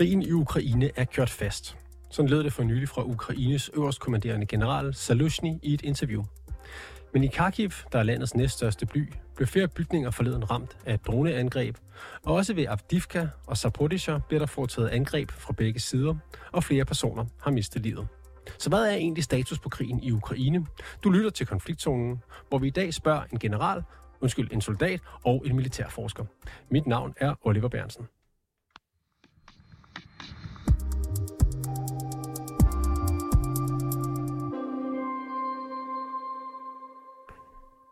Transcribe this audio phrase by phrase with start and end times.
[0.00, 1.76] Krigen i Ukraine er kørt fast.
[2.10, 6.24] Sådan lød det for nylig fra Ukraines øverstkommanderende general Salushny i et interview.
[7.12, 11.06] Men i Kharkiv, der er landets næststørste by, blev flere bygninger forleden ramt af et
[11.06, 11.76] droneangreb,
[12.24, 16.14] og også ved Avdivka og Zaporizhzhia bliver der foretaget angreb fra begge sider,
[16.52, 18.08] og flere personer har mistet livet.
[18.58, 20.66] Så hvad er egentlig status på krigen i Ukraine?
[21.04, 23.82] Du lytter til konfliktzonen, hvor vi i dag spørger en general,
[24.20, 26.24] undskyld, en soldat og en militærforsker.
[26.70, 28.08] Mit navn er Oliver Bernsen.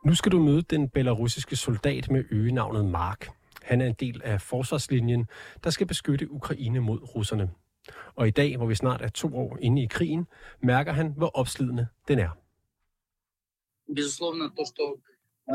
[0.07, 3.27] Nu skal du møde den belarusiske soldat med øgenavnet Mark.
[3.61, 5.27] Han er en del af forsvarslinjen,
[5.63, 7.49] der skal beskytte Ukraine mod russerne.
[8.15, 10.27] Og i dag, hvor vi snart er to år inde i krigen,
[10.61, 12.29] mærker han, hvor opslidende den er.
[13.95, 14.83] Безусловно, то, что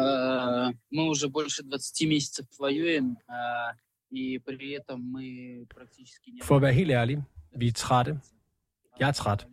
[0.00, 3.74] э, мы уже больше 20 месяцев воюем, э,
[4.10, 6.40] и при этом мы практически не...
[6.42, 7.22] For at være helt ærlig,
[7.56, 8.20] vi er trætte.
[9.00, 9.46] Jeg er træt.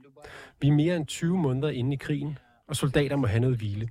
[0.62, 3.90] Vi er mere end 20 måneder inde i krigen, og soldater må have noget hvile.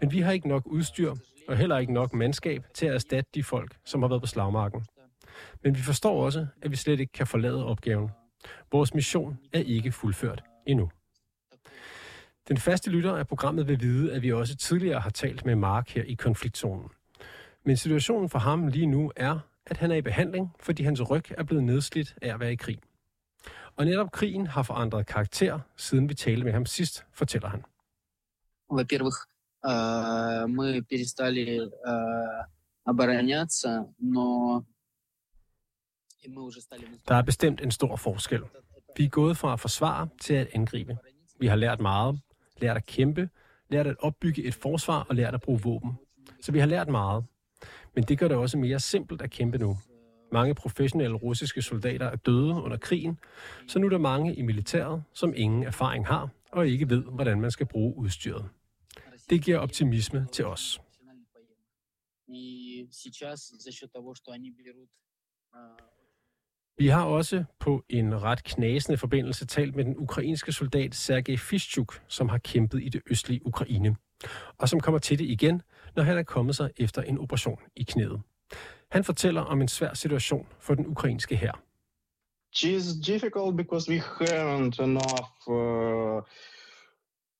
[0.00, 1.14] Men vi har ikke nok udstyr,
[1.48, 4.86] og heller ikke nok mandskab til at erstatte de folk, som har været på slagmarken.
[5.62, 8.10] Men vi forstår også, at vi slet ikke kan forlade opgaven.
[8.72, 10.90] Vores mission er ikke fuldført endnu.
[12.48, 15.88] Den faste lytter af programmet vil vide, at vi også tidligere har talt med Mark
[15.88, 16.88] her i konfliktzonen.
[17.64, 21.24] Men situationen for ham lige nu er, at han er i behandling, fordi hans ryg
[21.30, 22.78] er blevet nedslidt af at være i krig.
[23.76, 27.64] Og netop krigen har forandret karakter, siden vi talte med ham sidst, fortæller han.
[28.70, 29.27] Во-первых, э,
[30.56, 32.44] мы перестали э,
[32.84, 34.64] обороняться, но
[36.22, 36.86] и мы уже стали...
[37.08, 38.42] Der er bestemt en stor forskel.
[38.96, 40.98] Vi er gået fra at forsvare til at angribe.
[41.40, 42.20] Vi har lært meget,
[42.60, 43.28] lært at kæmpe,
[43.70, 45.98] lært at opbygge et forsvar og lært at bruge våben.
[46.40, 47.24] Så vi har lært meget.
[47.94, 49.78] Men det gør det også mere simpelt at kæmpe nu.
[50.32, 53.18] Mange professionelle russiske soldater er døde under krigen,
[53.68, 57.40] så nu er der mange i militæret, som ingen erfaring har og ikke ved, hvordan
[57.40, 58.48] man skal bruge udstyret.
[59.29, 60.79] Det giver optimisme til os.
[66.77, 72.01] Vi har også på en ret knasende forbindelse talt med den ukrainske soldat Sergej Fischuk,
[72.07, 73.95] som har kæmpet i det østlige Ukraine,
[74.57, 75.61] og som kommer til det igen,
[75.95, 78.21] når han er kommet sig efter en operation i knæet.
[78.91, 81.63] Han fortæller om en svær situation for den ukrainske hær.
[82.55, 86.17] It's difficult because we haven't enough uh,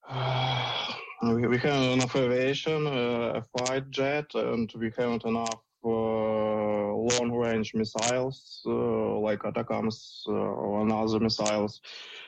[0.10, 8.62] uh we have enough aviation, uh, fight jet, and we haven't enough uh, long-range missiles
[8.66, 11.81] uh, like Atacams uh, or other missiles,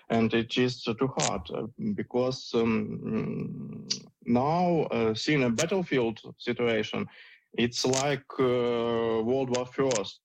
[0.09, 3.87] and it is too hard uh, because um,
[4.25, 7.07] now uh, seeing a battlefield situation,
[7.53, 10.21] it's like uh, World War First.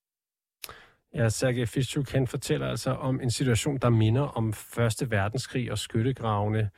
[1.14, 5.78] Ja, Sergej Fischuk, han fortæller altså om en situation, der minder om Første Verdenskrig og
[5.78, 6.70] skyttegravene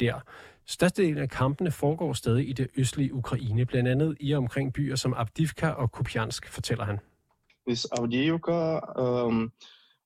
[0.00, 0.20] der.
[0.68, 4.96] Størstedelen af kampene foregår stadig i det østlige Ukraine, blandt andet i og omkring byer
[4.96, 6.98] som Abdivka og Kupiansk, fortæller han.
[7.66, 9.50] Is Avdiivka, um, øhm,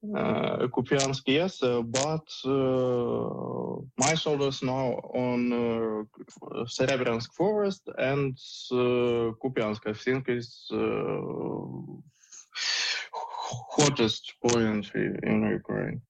[0.03, 6.07] uh, øh, Kupiansk, yes, uh, but uh, my soldiers now on uh,
[6.69, 8.37] Serebrensk Forest and
[8.73, 10.79] uh, Kupiansk, I think, is uh,
[13.77, 14.93] hottest point
[15.31, 16.01] in Ukraine.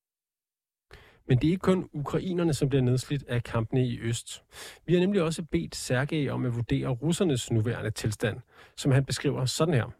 [1.30, 4.42] Men det er ikke kun ukrainerne, som bliver nedslidt af kampene i øst.
[4.86, 8.36] Vi har nemlig også bedt Sergej om at vurdere russernes nuværende tilstand,
[8.76, 9.90] som han beskriver sådan her.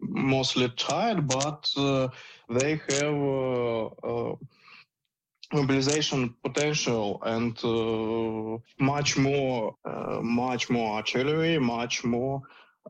[0.00, 2.08] mostly tired, but uh,
[2.60, 4.36] they have uh, uh,
[5.52, 12.42] mobilization potential and uh, much more, uh, much more artillery, much more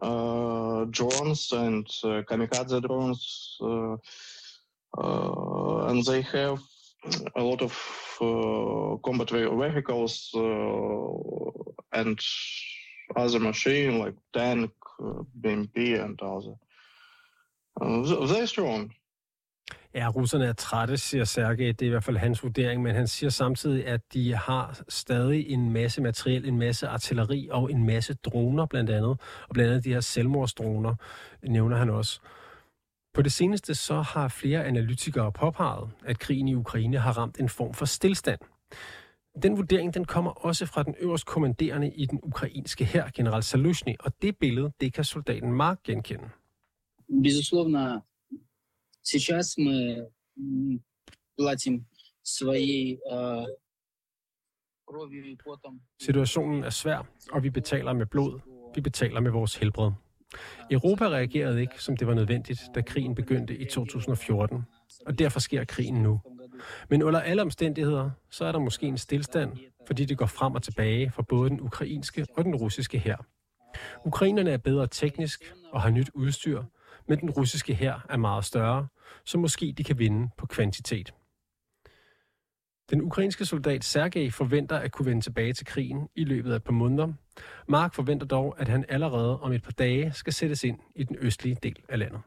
[0.03, 3.97] uh, drones and uh, kamikaze drones, uh,
[4.99, 6.59] uh, and they have
[7.37, 7.75] a lot of
[8.21, 12.19] uh, combat vehicles uh, and
[13.17, 14.71] other machine like tank,
[15.01, 16.55] uh, BMP and other.
[17.81, 18.93] Uh, th- they're strong.
[19.95, 21.73] Ja, russerne er trætte, siger Sergej.
[21.73, 25.49] Det er i hvert fald hans vurdering, men han siger samtidig, at de har stadig
[25.51, 29.19] en masse materiel, en masse artilleri og en masse droner blandt andet.
[29.49, 30.95] Og blandt andet de her selvmordsdroner,
[31.43, 32.21] nævner han også.
[33.14, 37.50] På det seneste så har flere analytikere påpeget, at krigen i Ukraine har ramt en
[37.50, 38.40] form for stillstand.
[39.44, 43.96] Den vurdering den kommer også fra den øverst kommanderende i den ukrainske hær, general Salushny,
[44.00, 46.30] og det billede, det kan soldaten Mark genkende.
[47.24, 48.02] Безусловно,
[49.04, 50.08] сейчас мы
[50.38, 50.84] м,
[51.38, 51.86] платим
[52.24, 53.46] своей э,
[54.88, 55.82] кровью и потом.
[56.02, 58.40] Situationen er svær, og vi betaler med blod.
[58.76, 59.92] Vi betaler med vores helbred.
[60.71, 64.65] Europa reagerede ikke, som det var nødvendigt, da krigen begyndte i 2014.
[65.07, 66.21] og derfor sker krigen nu.
[66.89, 69.53] Men under alle omstændigheder, så er der måske en stillstand,
[69.87, 73.27] fordi det går frem og tilbage for både den ukrainske og den russiske hær.
[74.05, 76.63] Ukrainerne er bedre teknisk og har nyt udstyr,
[77.09, 78.87] men den russiske hær er meget større,
[79.25, 81.15] så måske de kan vinde på kvantitet.
[82.91, 86.65] Den ukrainske soldat Sergej forventer at kunne vende tilbage til krigen i løbet af et
[86.65, 87.13] par måneder.
[87.69, 91.17] Mark forventer dog, at han allerede om et par dage skal sættes ind i den
[91.21, 92.21] østlige del af landet.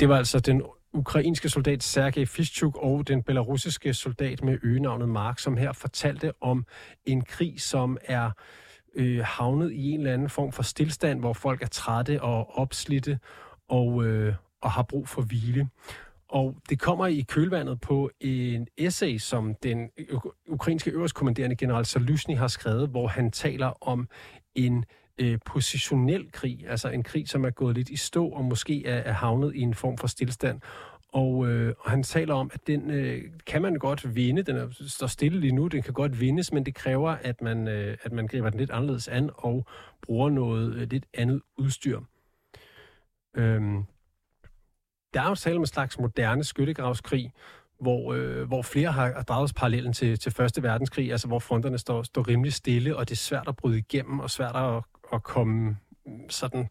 [0.00, 0.62] Det var altså den
[0.98, 6.66] ukrainske soldat Sergej Fischuk og den belarusiske soldat med øgenavnet Mark, som her fortalte om
[7.06, 8.30] en krig, som er
[8.94, 13.18] øh, havnet i en eller anden form for stillstand, hvor folk er trætte og opslidte
[13.68, 15.68] og, øh, og har brug for hvile.
[16.28, 19.90] Og det kommer i kølvandet på en essay, som den
[20.48, 24.08] ukrainske øverstkommanderende general Salysny har skrevet, hvor han taler om
[24.54, 24.84] en
[25.18, 28.96] øh, positionel krig, altså en krig, som er gået lidt i stå og måske er,
[28.96, 30.60] er havnet i en form for stillstand.
[31.12, 34.42] Og, øh, og han taler om, at den øh, kan man godt vinde.
[34.42, 37.68] Den er, står stille lige nu, den kan godt vindes, men det kræver, at man,
[37.68, 39.66] øh, at man griber den lidt anderledes an og
[40.02, 42.00] bruger noget øh, lidt andet udstyr.
[43.36, 43.84] Øhm,
[45.14, 47.32] der er jo tale om en slags moderne skyttegravskrig,
[47.80, 52.02] hvor, øh, hvor flere har draget parallellen til, til Første Verdenskrig, altså hvor fronterne står,
[52.02, 54.82] står rimelig stille, og det er svært at bryde igennem, og svært at,
[55.12, 55.76] at komme
[56.28, 56.68] sådan,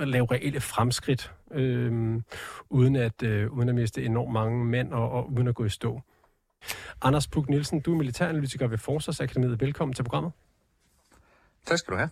[0.00, 2.22] at lave reelle fremskridt, øh,
[2.70, 5.68] uden, at, øh, uden at miste enormt mange mænd og, og uden at gå i
[5.68, 6.00] stå.
[7.02, 9.60] Anders Puk Nielsen, du er militæranalytiker ved Forsvarsakademiet.
[9.60, 10.32] Velkommen til programmet.
[11.66, 12.10] Tak skal du have.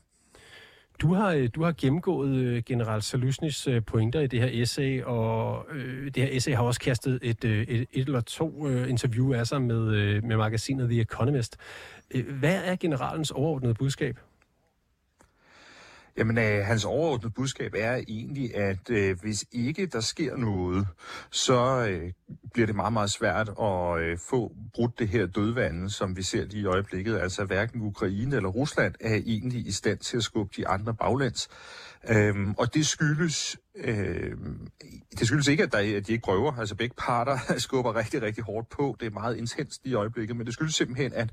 [1.03, 5.03] Du har, øh, du har gennemgået øh, general Salusnys øh, pointer i det her essay,
[5.03, 9.47] og øh, det her essay har også kastet et, et, et eller to interview af
[9.47, 11.57] sig med, med magasinet The Economist.
[12.39, 14.19] Hvad er generalens overordnede budskab?
[16.17, 20.87] Jamen, øh, hans overordnede budskab er egentlig, at øh, hvis ikke der sker noget,
[21.31, 22.13] så øh,
[22.53, 26.45] bliver det meget, meget svært at øh, få brudt det her dødvande, som vi ser
[26.45, 27.19] lige i øjeblikket.
[27.19, 31.49] Altså hverken Ukraine eller Rusland er egentlig i stand til at skubbe de andre baglands.
[32.09, 34.33] Øhm, og det skyldes, øh,
[35.19, 36.53] det skyldes ikke, at, der, at de ikke prøver.
[36.59, 38.97] Altså begge parter skubber rigtig, rigtig hårdt på.
[39.01, 41.31] Det er meget intenst i øjeblikket, men det skyldes simpelthen, at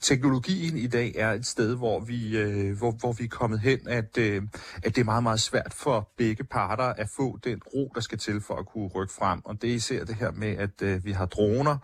[0.00, 3.88] teknologien i dag er et sted, hvor vi, øh, hvor, hvor vi er kommet hen,
[3.88, 4.42] at, øh,
[4.82, 8.18] at det er meget, meget svært for begge parter at få den ro, der skal
[8.18, 9.40] til for at kunne rykke frem.
[9.44, 11.76] Og det er især det her med, at øh, vi har droner,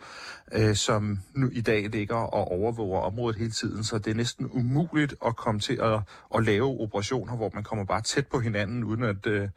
[0.52, 4.50] øh, som nu i dag ligger og overvåger området hele tiden, så det er næsten
[4.52, 6.00] umuligt at komme til at,
[6.34, 9.48] at lave operationer, hvor man kommer bare tæt på hinanden, uden at, øh,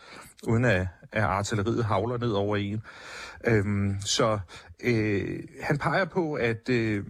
[0.48, 2.82] uden at, at artilleriet havler ned over en.
[3.48, 4.40] Øhm, så
[4.84, 7.04] øh, han peger på, at øh,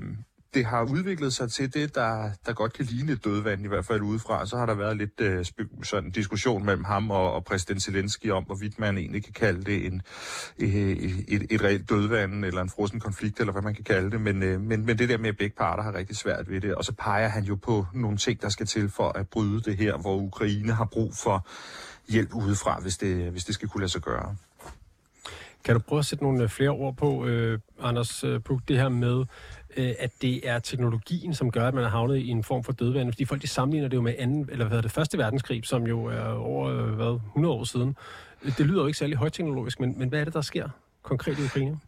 [0.54, 3.86] det har udviklet sig til det, der, der godt kan ligne et dødvand, i hvert
[3.86, 4.46] fald udefra.
[4.46, 5.46] Så har der været lidt øh,
[5.84, 9.86] sådan diskussion mellem ham og, og præsident Zelensky om, hvorvidt man egentlig kan kalde det
[9.86, 10.02] en,
[10.60, 14.22] øh, et, et reelt dødvand, eller en frossen konflikt, eller hvad man kan kalde det.
[14.22, 16.76] Men, øh, men, men det der med, at begge parter har rigtig svært ved det.
[16.76, 19.78] Og så peger han jo på nogle ting, der skal til for at bryde det
[19.78, 21.48] her, hvor Ukraine har brug for
[22.10, 24.36] hjælp udefra, hvis det, hvis det skal kunne lade sig gøre.
[25.64, 28.78] Kan du prøve at sætte nogle øh, flere ord på, øh, Anders øh, Puk, det
[28.78, 29.26] her med,
[29.78, 32.72] øh, at det er teknologien, som gør, at man er havnet i en form for
[32.72, 33.12] dødvand.
[33.12, 36.06] Fordi folk de sammenligner det jo med anden, eller hvad det, første verdenskrig, som jo
[36.06, 37.96] er over øh, hvad, 100 år siden.
[38.58, 40.70] Det lyder jo ikke særlig højteknologisk, men, men hvad er det, der sker
[41.04, 41.80] konkret i Ukraine?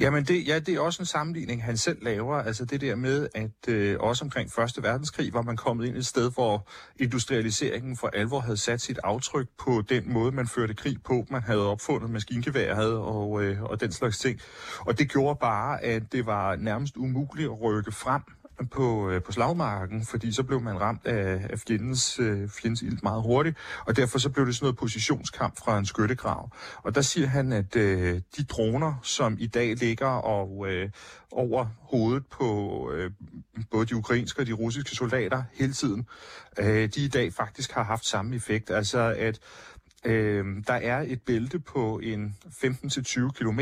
[0.00, 2.36] Jamen, det, ja, det er også en sammenligning, han selv laver.
[2.36, 6.06] Altså det der med, at øh, også omkring Første Verdenskrig var man kommet ind et
[6.06, 6.68] sted, hvor
[7.00, 11.26] industrialiseringen for alvor havde sat sit aftryk på den måde, man førte krig på.
[11.30, 14.40] Man havde opfundet maskingeværet og, øh, og den slags ting.
[14.80, 18.22] Og det gjorde bare, at det var nærmest umuligt at rykke frem
[18.70, 22.98] på, øh, på slagmarken, fordi så blev man ramt af, af fjendens, øh, fjendens ild
[23.02, 23.56] meget hurtigt,
[23.86, 26.50] og derfor så blev det sådan noget positionskamp fra en skyttegrav.
[26.82, 30.90] Og der siger han, at øh, de droner, som i dag ligger og øh,
[31.32, 33.10] over hovedet på øh,
[33.70, 36.06] både de ukrainske og de russiske soldater hele tiden,
[36.58, 38.70] øh, de i dag faktisk har haft samme effekt.
[38.70, 39.40] Altså at
[40.04, 43.60] Øh, der er et bælte på en 15-20 km,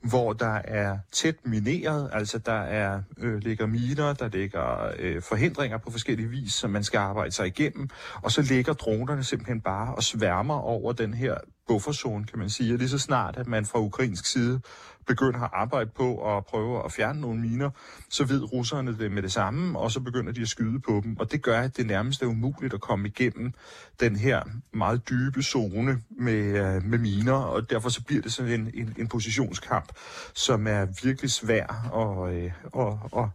[0.00, 5.78] hvor der er tæt mineret, altså der er øh, ligger miner, der ligger øh, forhindringer
[5.78, 7.88] på forskellige vis, som man skal arbejde sig igennem,
[8.22, 11.36] og så ligger dronerne simpelthen bare og sværmer over den her
[11.68, 12.74] bufferzone, kan man sige.
[12.74, 14.60] Og lige så snart, at man fra ukrainsk side
[15.06, 17.70] begynder at arbejde på at prøve at fjerne nogle miner,
[18.10, 21.16] så ved russerne det med det samme, og så begynder de at skyde på dem.
[21.18, 23.52] Og det gør, at det nærmest er umuligt at komme igennem
[24.00, 24.42] den her
[24.72, 28.94] meget dybe zone med, øh, med miner, og derfor så bliver det sådan en, en,
[28.98, 29.92] en positionskamp,
[30.34, 33.28] som er virkelig svær at, øh, at, at,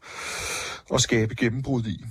[0.94, 2.06] at skabe gennembrud i.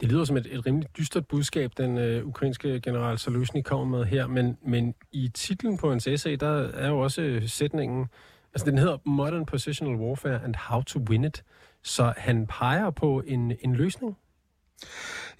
[0.00, 4.06] Det lyder som et, et rimelig dystert budskab, den øh, ukrainske general Saluzny kommer med
[4.06, 8.06] her, men, men i titlen på hans essay, der er jo også øh, sætningen,
[8.54, 11.44] altså den hedder Modern Positional Warfare and How to Win It,
[11.82, 14.16] så han peger på en, en løsning.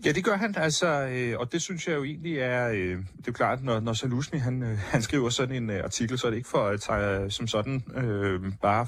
[0.05, 2.99] Ja, det gør han, altså, øh, og det synes jeg jo egentlig er, øh, det
[2.99, 6.27] er jo klart, når, når Salusny, han, øh, han skriver sådan en øh, artikel, så
[6.27, 8.87] er det ikke for at tage øh, som sådan øh, bare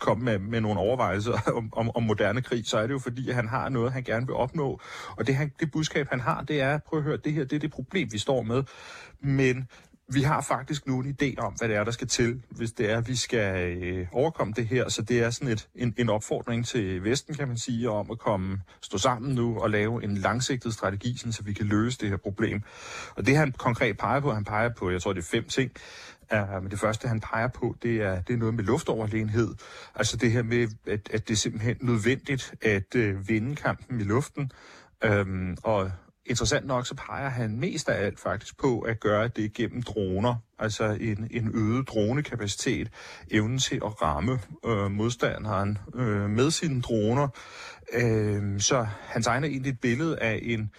[0.00, 3.28] komme med, med nogle overvejelser om, om, om moderne krig, så er det jo fordi,
[3.28, 4.80] at han har noget, han gerne vil opnå,
[5.16, 7.56] og det, han, det budskab, han har, det er, prøv at høre, det her, det
[7.56, 8.62] er det problem, vi står med,
[9.20, 9.68] men
[10.12, 12.90] vi har faktisk nu en idé om, hvad det er, der skal til, hvis det
[12.90, 14.88] er, at vi skal øh, overkomme det her.
[14.88, 18.18] Så det er sådan et, en, en opfordring til Vesten, kan man sige, om at
[18.18, 22.08] komme, stå sammen nu og lave en langsigtet strategi, sådan, så vi kan løse det
[22.08, 22.62] her problem.
[23.16, 25.70] Og det han konkret peger på, han peger på, jeg tror det er fem ting,
[26.32, 29.54] Uh, men det første, han peger på, det er, det er noget med luftoverlegenhed.
[29.94, 34.04] Altså det her med, at, at det er simpelthen nødvendigt at uh, vinde kampen i
[34.04, 34.52] luften.
[35.04, 35.90] Øhm, og
[36.28, 40.34] interessant nok, så peger han mest af alt faktisk på at gøre det gennem droner,
[40.58, 42.88] altså en, en øget dronekapacitet,
[43.30, 47.28] evnen til at ramme øh, modstanderen øh, med sine droner.
[47.92, 50.70] Øh, så han tegner egentlig et billede af en,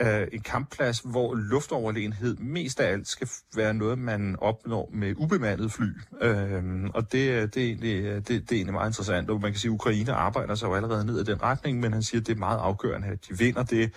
[0.00, 5.72] øh, en kampplads, hvor luftoverlegenhed mest af alt skal være noget, man opnår med ubemandet
[5.72, 5.88] fly.
[6.22, 9.60] Øh, og det, det, er egentlig, det, det er egentlig meget interessant, og man kan
[9.60, 12.26] sige, at Ukraine arbejder sig jo allerede ned i den retning, men han siger, at
[12.26, 13.92] det er meget afgørende, at de vinder det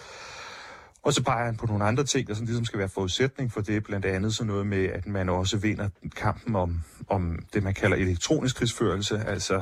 [1.07, 3.61] og så peger han på nogle andre ting, der sådan ligesom skal være forudsætning for
[3.61, 7.73] det, blandt andet sådan noget med, at man også vinder kampen om, om det, man
[7.73, 9.61] kalder elektronisk krigsførelse, altså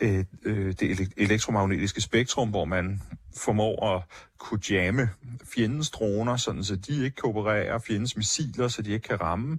[0.00, 3.02] øh, øh, det elektromagnetiske spektrum, hvor man
[3.36, 4.02] formår at
[4.38, 5.10] kunne jamme
[5.54, 9.58] fjendens droner, sådan så de ikke kan operere, fjendens missiler, så de ikke kan ramme,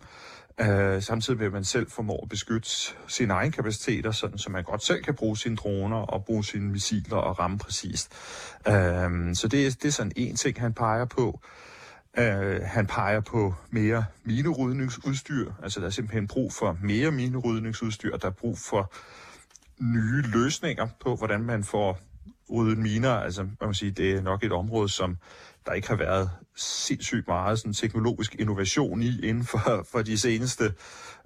[0.61, 2.69] Øh, samtidig vil man selv formår at beskytte
[3.07, 6.71] sine egne kapaciteter, sådan så man godt selv kan bruge sine droner og bruge sine
[6.71, 8.11] missiler og ramme præcist.
[8.67, 8.73] Uh,
[9.33, 11.39] så det, er, det er sådan en ting, han peger på.
[12.17, 15.51] Uh, han peger på mere minerydningsudstyr.
[15.63, 18.17] Altså der er simpelthen brug for mere minerydningsudstyr.
[18.17, 18.93] Der er brug for
[19.79, 21.99] nye løsninger på, hvordan man får
[22.53, 23.11] ryddet miner.
[23.11, 25.17] Altså man må sige, det er nok et område, som
[25.65, 30.73] der ikke har været sindssygt meget sådan, teknologisk innovation i inden for, for de seneste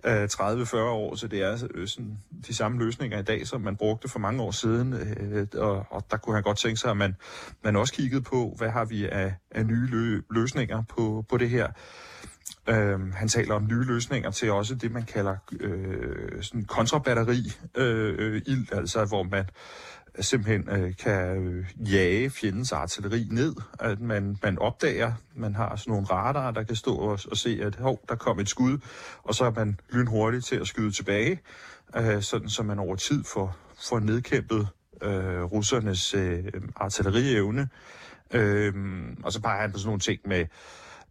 [0.06, 2.18] øh, 30-40 år, så det er øh, sådan,
[2.48, 6.06] de samme løsninger i dag, som man brugte for mange år siden, øh, og, og
[6.12, 7.16] der kunne han godt tænke sig, at man,
[7.64, 11.50] man også kiggede på, hvad har vi af, af nye lø, løsninger på, på det
[11.50, 11.68] her.
[12.70, 18.16] Øh, han taler om nye løsninger til også det, man kalder øh, sådan kontrabatteri-ild, øh,
[18.18, 19.46] øh, ild, altså hvor man
[20.20, 25.92] simpelthen øh, kan øh, jage fjendens artilleri ned, at man, man opdager, man har sådan
[25.92, 28.78] nogle radarer, der kan stå og, og se, at hov, der kom et skud,
[29.24, 31.40] og så er man lynhurtigt til at skyde tilbage,
[31.98, 33.58] øh, sådan så man over tid får,
[33.90, 34.68] får nedkæmpet
[35.02, 36.44] øh, russernes øh,
[36.76, 37.70] artillerievne.
[38.34, 38.74] Øh,
[39.24, 40.48] og så peger han på sådan nogle ting med, øh,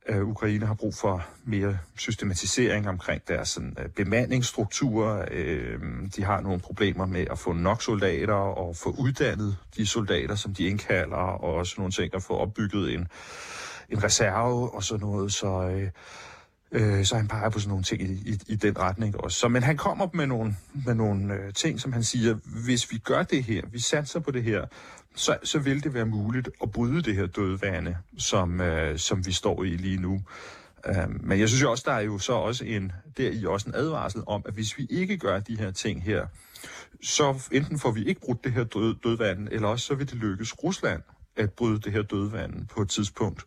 [0.08, 5.24] Øh, Ukraine har brug for mere systematisering omkring deres sådan, øh, bemandingsstrukturer.
[5.30, 5.80] Øh,
[6.16, 10.54] de har nogle problemer med at få nok soldater og få uddannet de soldater, som
[10.54, 13.08] de indkalder, og også nogle ting at få opbygget en,
[13.90, 15.32] en reserve og sådan noget.
[15.32, 15.90] Så, øh,
[16.76, 19.38] øh, så han peger på sådan nogle ting i, i, i den retning også.
[19.38, 20.56] Så, men han kommer med nogle,
[20.86, 24.30] med nogle øh, ting, som han siger, hvis vi gør det her, vi satser på
[24.30, 24.64] det her,
[25.14, 29.32] så, så vil det være muligt at bryde det her dødvane, som, øh, som vi
[29.32, 30.22] står i lige nu.
[30.86, 33.68] Øh, men jeg synes jo også, der er jo så også en, der i også
[33.68, 36.26] en advarsel om, at hvis vi ikke gør de her ting her,
[37.02, 40.16] så enten får vi ikke brudt det her død, dødvand, eller også så vil det
[40.16, 41.02] lykkes Rusland
[41.36, 43.44] at bryde det her dødvand på et tidspunkt.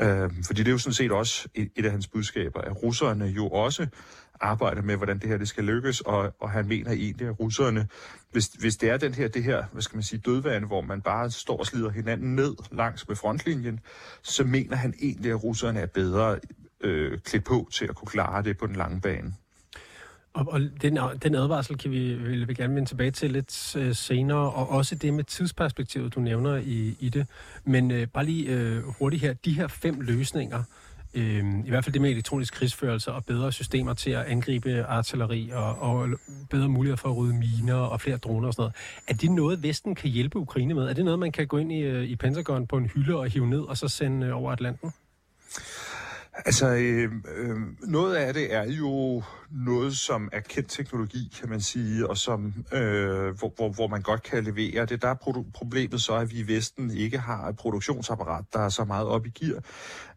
[0.00, 3.24] Øh, fordi det er jo sådan set også et, et af hans budskaber, at russerne
[3.24, 3.86] jo også
[4.40, 7.88] arbejder med, hvordan det her det skal lykkes, og, og han mener egentlig, at russerne,
[8.32, 11.02] hvis, hvis det er den her, det her, hvad skal man sige, dødvande, hvor man
[11.02, 13.80] bare står og slider hinanden ned langs med frontlinjen,
[14.22, 16.38] så mener han egentlig, at russerne er bedre
[16.80, 19.34] øh, klædt på til at kunne klare det på den lange bane.
[20.36, 23.94] Og, og den, den advarsel kan vi, vil vi gerne vende tilbage til lidt øh,
[23.94, 27.26] senere, og også det med tidsperspektivet, du nævner i, i det.
[27.64, 30.62] Men øh, bare lige øh, hurtigt her, de her fem løsninger,
[31.14, 35.50] øh, i hvert fald det med elektronisk krigsførelse og bedre systemer til at angribe artilleri
[35.54, 36.08] og, og
[36.50, 38.74] bedre muligheder for at rydde miner og flere droner og sådan noget.
[39.08, 40.88] Er det noget, Vesten kan hjælpe Ukraine med?
[40.88, 43.26] Er det noget, man kan gå ind i, øh, i Pentagon på en hylde og
[43.26, 44.92] hive ned og så sende øh, over Atlanten?
[46.44, 51.60] Altså, øh, øh, noget af det er jo noget, som er kendt teknologi, kan man
[51.60, 55.02] sige, og som, øh, hvor, hvor, hvor man godt kan levere det.
[55.02, 58.68] Der er pro- problemet så, at vi i Vesten ikke har et produktionsapparat, der er
[58.68, 59.62] så meget op i gear.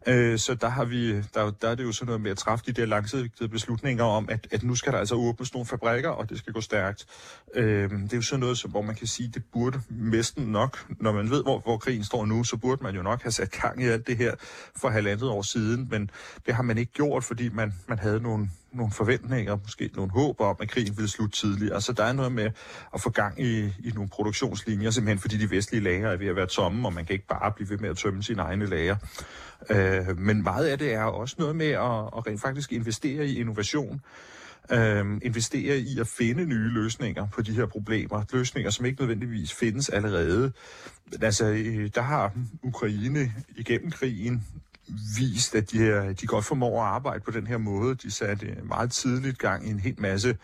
[0.06, 2.64] Øh, så der, har vi, der, der er det jo sådan noget med at træffe
[2.66, 6.30] de der langsigtede beslutninger om, at, at nu skal der altså åbnes nogle fabrikker, og
[6.30, 7.06] det skal gå stærkt.
[7.54, 10.86] Øh, det er jo sådan noget, som, hvor man kan sige, det burde Vesten nok,
[11.00, 13.50] når man ved, hvor, hvor krigen står nu, så burde man jo nok have sat
[13.50, 14.34] gang i alt det her
[14.76, 16.10] for halvandet år siden, men
[16.46, 20.40] det har man ikke gjort, fordi man, man havde nogle, nogle forventninger, måske nogle håb
[20.40, 21.74] om, at krigen ville slutte tidligere.
[21.74, 22.50] Altså der er noget med
[22.94, 26.36] at få gang i, i nogle produktionslinjer, simpelthen fordi de vestlige lager er ved at
[26.36, 28.96] være tomme, og man kan ikke bare blive ved med at tømme sine egne lager.
[29.70, 33.40] Øh, men meget af det er også noget med at, at rent faktisk investere i
[33.40, 34.00] innovation.
[34.72, 38.24] Øh, investere i at finde nye løsninger på de her problemer.
[38.32, 40.52] Løsninger, som ikke nødvendigvis findes allerede.
[41.22, 44.44] Altså, øh, der har Ukraine igennem krigen
[45.18, 47.94] vist, at de, her, de godt formår at arbejde på den her måde.
[47.94, 50.36] De satte meget tidligt gang i en helt masse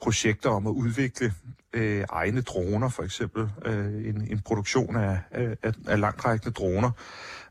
[0.00, 1.34] projekter om at udvikle
[1.72, 6.90] øh, egne droner, for eksempel øh, en, en produktion af, af, af langtrækkende droner.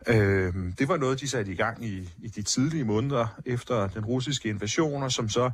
[0.07, 4.05] Øh, det var noget, de satte i gang i, i de tidlige måneder efter den
[4.05, 5.51] russiske invasion, og som så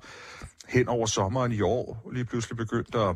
[0.67, 3.15] hen over sommeren i år lige pludselig begyndte at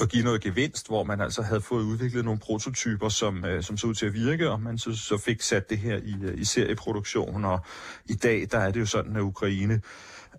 [0.00, 3.76] at give noget gevinst, hvor man altså havde fået udviklet nogle prototyper, som, øh, som
[3.76, 6.40] så ud til at virke, og man så, så fik sat det her i, øh,
[6.40, 7.44] i serieproduktion.
[7.44, 7.60] Og
[8.06, 9.80] i dag, der er det jo sådan, at Ukraine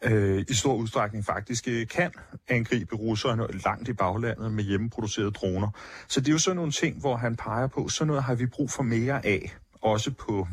[0.03, 2.11] øh, i stor udstrækning faktisk øh, kan
[2.47, 5.69] angribe russerne langt i baglandet med hjemmeproducerede droner.
[6.07, 8.45] Så det er jo sådan nogle ting, hvor han peger på, så noget har vi
[8.45, 10.47] brug for mere af, også på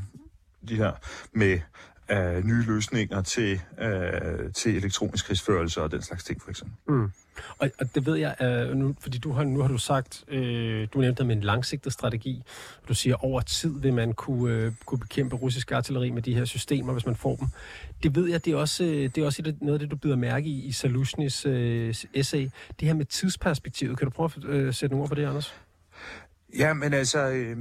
[0.68, 0.92] de her
[1.32, 1.60] med
[2.10, 6.76] øh, nye løsninger til, øh, til elektronisk krigsførelse og den slags ting, for eksempel.
[6.88, 7.10] Mm.
[7.58, 10.88] Og, og det ved jeg, øh, nu, fordi du har, nu har du sagt, øh,
[10.94, 12.42] du nævnte med en langsigtet strategi.
[12.88, 16.44] Du siger, over tid vil man kunne, øh, kunne bekæmpe russisk artilleri med de her
[16.44, 17.48] systemer, hvis man får dem.
[18.02, 20.16] Det ved jeg, det er også, øh, det er også noget af det, du byder
[20.16, 22.48] mærke i i Salusnis øh, essay.
[22.80, 23.98] Det her med tidsperspektivet.
[23.98, 25.54] Kan du prøve at øh, sætte nogle ord på det, Anders?
[26.58, 27.28] Ja, men altså...
[27.28, 27.56] Øh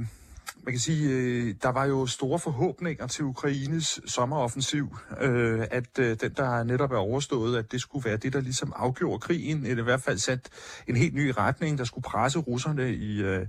[0.66, 6.16] man kan sige, øh, der var jo store forhåbninger til Ukraines sommeroffensiv, øh, at øh,
[6.20, 9.82] den, der netop er overstået, at det skulle være det, der ligesom afgjorde krigen, eller
[9.82, 10.48] i hvert fald sat
[10.86, 13.46] en helt ny retning, der skulle presse russerne i øh,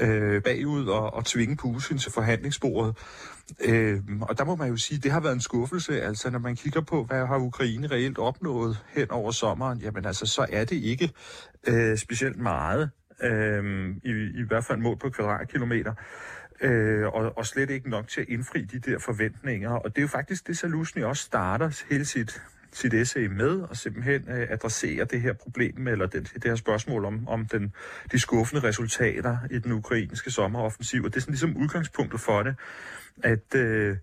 [0.00, 2.96] øh, bagud og, og tvinge Putin til forhandlingsbordet.
[3.64, 6.02] Øh, og der må man jo sige, det har været en skuffelse.
[6.02, 10.26] Altså, når man kigger på, hvad har Ukraine reelt opnået hen over sommeren, jamen altså,
[10.26, 11.10] så er det ikke
[11.66, 12.90] øh, specielt meget.
[13.22, 15.92] Øh, i, I hvert fald mål på kvadratkilometer
[16.60, 19.70] øh, og, og slet ikke nok til at indfri de der forventninger.
[19.70, 22.42] Og det er jo faktisk det, Salusny også starter hele sit,
[22.72, 27.04] sit essay med, og simpelthen øh, adressere det her problem, eller det, det her spørgsmål
[27.04, 27.72] om, om den,
[28.12, 31.04] de skuffende resultater i den ukrainske sommeroffensiv.
[31.04, 32.54] Og det er sådan ligesom udgangspunktet for det,
[33.22, 33.54] at...
[33.54, 33.96] Øh,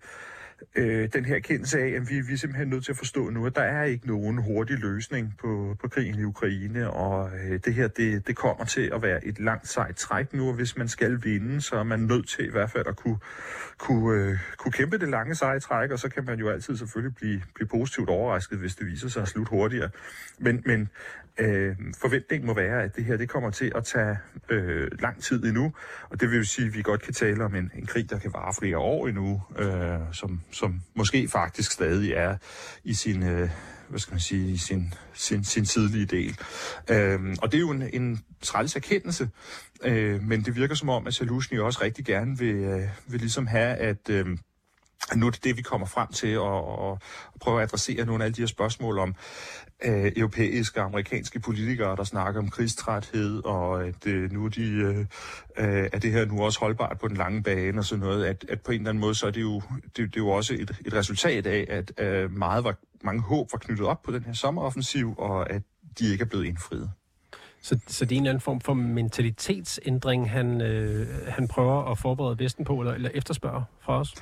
[0.74, 3.46] øh, den her kendelse af, at vi, vi er simpelthen nødt til at forstå nu,
[3.46, 7.74] at der er ikke nogen hurtig løsning på, på krigen i Ukraine, og øh, det
[7.74, 10.88] her, det, det kommer til at være et langt sejt træk nu, og hvis man
[10.88, 13.18] skal vinde, så er man nødt til i hvert fald at kunne,
[13.78, 17.14] kunne, øh, kunne kæmpe det lange seje træk, og så kan man jo altid selvfølgelig
[17.14, 19.90] blive, blive positivt overrasket, hvis det viser sig at slutte hurtigere.
[20.38, 20.88] Men, men
[21.38, 25.44] Øh, forventningen må være, at det her det kommer til at tage øh, lang tid
[25.44, 25.72] endnu,
[26.10, 28.18] og det vil jo sige, at vi godt kan tale om en, en krig, der
[28.18, 32.36] kan vare flere år endnu, øh, som, som måske faktisk stadig er
[32.84, 33.50] i sin, øh,
[33.88, 36.38] hvad skal man sige, i sin, sin, sin tidlige del.
[36.90, 39.30] Øh, og det er jo en, en træls erkendelse,
[39.84, 43.46] øh, men det virker som om, at Salusny også rigtig gerne vil, øh, vil ligesom
[43.46, 44.26] have, at øh,
[45.16, 46.56] nu er det det, vi kommer frem til at,
[46.90, 47.02] at
[47.40, 49.14] prøve at adressere nogle af alle de her spørgsmål om
[49.84, 54.62] øh, europæiske og amerikanske politikere, der snakker om krigstræthed, og at øh, nu er, de,
[54.62, 54.98] øh,
[55.56, 58.44] øh, er det her nu også holdbart på den lange bane og sådan noget, at,
[58.48, 60.54] at på en eller anden måde, så er det jo, det, det er jo også
[60.54, 64.22] et, et resultat af, at øh, meget var, mange håb var knyttet op på den
[64.24, 65.62] her sommeroffensiv, og at
[65.98, 66.90] de ikke er blevet indfriet.
[67.62, 71.98] Så, så det er en eller anden form for mentalitetsændring, han, øh, han prøver at
[71.98, 74.14] forberede Vesten på, eller, eller efterspørger fra os?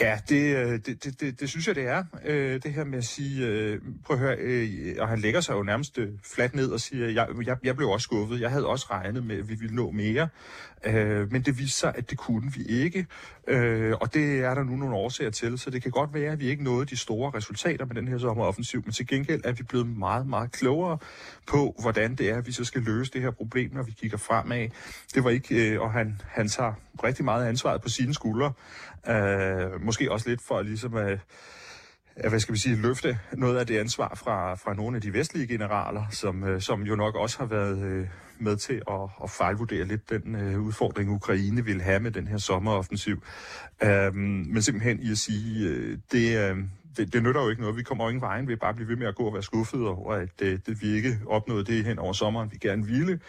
[0.00, 2.04] Ja, det, øh, det, det, det, det synes jeg, det er.
[2.24, 5.54] Øh, det her med at sige, øh, prøv at høre, øh, og han lægger sig
[5.54, 8.40] jo nærmest øh, fladt ned og siger, jeg, jeg, jeg blev også skuffet.
[8.40, 10.28] Jeg havde også regnet med, at vi ville nå mere.
[10.84, 13.06] Øh, men det viste sig, at det kunne vi ikke.
[13.48, 15.58] øh, og det er der nu nogle årsager til.
[15.58, 18.18] Så det kan godt være, at vi ikke nåede de store resultater med den her
[18.18, 18.82] sommeroffensiv.
[18.84, 20.98] Men til gengæld er vi blevet meget, meget klogere
[21.46, 24.18] på, hvordan det er, at vi så skal løse det her problem, når vi kigger
[24.18, 24.68] fremad.
[25.14, 26.72] Det var ikke, øh, og han, han tager
[27.04, 28.52] rigtig meget ansvaret på sine skuldre.
[29.08, 31.18] øh, måske også lidt for ligesom at,
[32.16, 35.12] at hvad skal vi sige, løfte noget af det ansvar fra, fra nogle af de
[35.12, 38.06] vestlige generaler, som, øh, som jo nok også har været øh,
[38.40, 42.38] med til at, at fejlvurdere lidt den øh, udfordring, Ukraine vil have med den her
[42.38, 43.22] sommeroffensiv.
[43.82, 46.58] Øh, men simpelthen i at sige, øh, det, øh,
[46.96, 47.76] det, det nytter jo ikke noget.
[47.76, 49.42] Vi kommer jo ingen vejen ved bare at blive ved med at gå og være
[49.42, 53.20] skuffet over, at øh, det, vi ikke opnåede det hen over sommeren, vi gerne ville.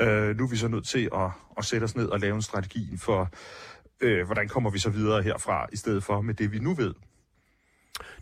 [0.00, 2.42] Øh, nu er vi så nødt til at, at sætte os ned og lave en
[2.42, 3.30] strategi for,
[4.00, 6.94] øh, hvordan kommer vi så videre herfra, i stedet for med det, vi nu ved.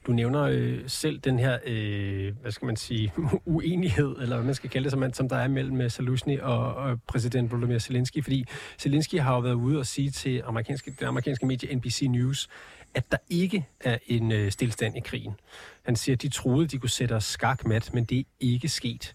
[0.07, 3.12] Du nævner øh, selv den her, øh, hvad skal man sige,
[3.45, 6.75] uenighed, eller hvad man skal kalde det, som, som der er mellem øh, Saluzny og,
[6.75, 8.45] og præsident Volodymyr Zelensky, fordi
[8.79, 12.49] Zelensky har jo været ude og sige til amerikanske, det amerikanske medie NBC News,
[12.95, 15.33] at der ikke er en øh, stillstand i krigen.
[15.83, 19.15] Han siger, at de troede, de kunne sætte os skakmat, men det er ikke sket.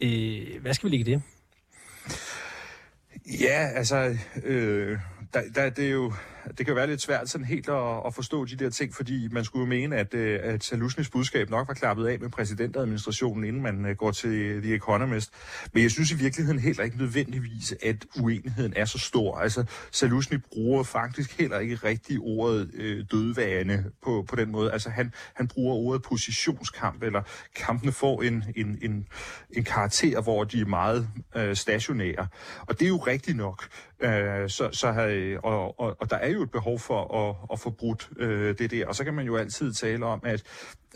[0.00, 1.22] Øh, hvad skal vi lægge i det?
[3.40, 4.98] Ja, altså, øh,
[5.34, 6.12] der, der, det er jo
[6.58, 9.44] det kan være lidt svært sådan helt at, at forstå de der ting, fordi man
[9.44, 13.62] skulle jo mene, at, øh, at Salusnis budskab nok var klappet af med præsidentadministrationen, inden
[13.62, 15.32] man øh, går til The Economist.
[15.72, 19.38] Men jeg synes i virkeligheden heller ikke nødvendigvis, at uenigheden er så stor.
[19.38, 24.72] Altså, Salusni bruger faktisk heller ikke rigtig ordet øh, dødvane på, på den måde.
[24.72, 27.22] Altså, han, han bruger ordet positionskamp, eller
[27.56, 29.06] kampene får en, en, en,
[29.52, 32.26] en karakter, hvor de er meget øh, stationære.
[32.60, 33.68] Og det er jo rigtigt nok.
[34.00, 34.88] Øh, så, så,
[35.42, 38.70] og, og, og der er jo et behov for at, at få brudt øh, det
[38.70, 38.86] der.
[38.86, 40.42] Og så kan man jo altid tale om, at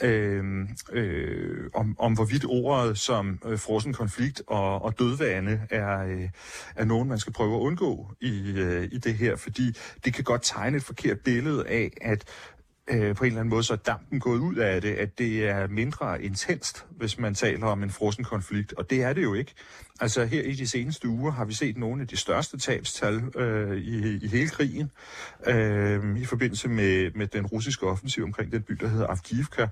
[0.03, 0.45] øh,
[0.93, 6.29] øh, om, om hvorvidt ordet som øh, frossen konflikt og, og dødvande er, øh,
[6.77, 10.25] er nogen, man skal prøve at undgå i, øh, i det her, fordi det kan
[10.25, 12.25] godt tegne et forkert billede af, at
[12.91, 15.49] øh, på en eller anden måde, så er dampen gået ud af det, at det
[15.49, 19.35] er mindre intenst, hvis man taler om en frossen konflikt, og det er det jo
[19.35, 19.55] ikke.
[20.01, 23.79] Altså her i de seneste uger har vi set nogle af de største tabstal øh,
[23.79, 24.91] i, i hele krigen,
[25.47, 29.67] øh, i forbindelse med, med den russiske offensiv omkring den by, der hedder Avdivka.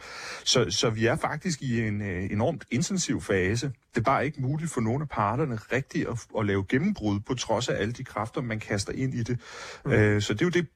[0.44, 3.72] Så, så vi er faktisk i en øh, enormt intensiv fase.
[3.94, 7.35] Det er bare ikke muligt for nogle af parterne rigtigt at, at lave gennembrud, på
[7.35, 9.38] trods af alle de kræfter, man kaster ind i det.
[9.85, 9.92] Mm.
[9.92, 10.66] Øh, så det er jo det,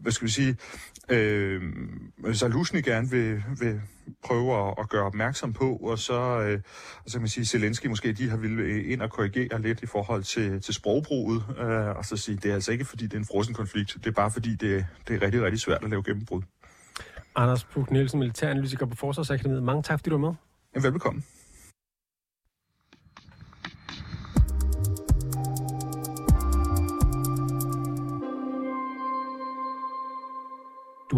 [0.00, 0.56] hvad skal vi sige,
[1.08, 1.62] øh,
[2.34, 3.80] Zalusny gerne vil, vil
[4.24, 6.60] prøve at, at gøre opmærksom på, og så, øh,
[7.04, 9.86] og så kan man sige, Zelensky måske de har ville ind og korrigere lidt i
[9.86, 13.18] forhold til, til sprogbruget, øh, og så sige, det er altså ikke fordi det er
[13.18, 16.02] en frossen konflikt, det er bare fordi det, det er rigtig, rigtig svært at lave
[16.02, 16.42] gennembrud.
[17.36, 19.62] Anders Puk Nielsen, militæranalytiker på Forsvarsakademiet.
[19.62, 20.34] Mange tak, fordi du var med.
[20.74, 21.22] Ja, velbekomme.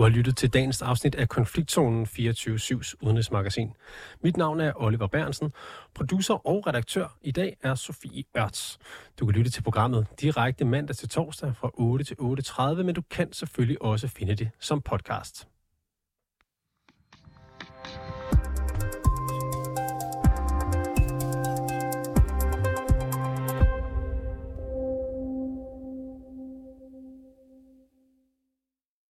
[0.00, 3.72] Du har lyttet til dagens afsnit af Konfliktzonen 24-7's udenrigsmagasin.
[4.22, 5.52] Mit navn er Oliver Bernsen.
[5.94, 8.78] Producer og redaktør i dag er Sofie Ørts.
[9.18, 13.02] Du kan lytte til programmet direkte mandag til torsdag fra 8 til 8.30, men du
[13.10, 15.48] kan selvfølgelig også finde det som podcast.